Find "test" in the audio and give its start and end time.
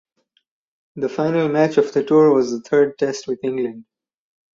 2.97-3.27